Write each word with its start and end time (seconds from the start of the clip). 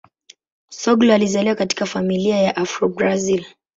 Soglo 0.69 1.13
alizaliwa 1.13 1.55
katika 1.55 1.85
familia 1.85 2.37
ya 2.41 2.55
Afro-Brazil. 2.55 3.45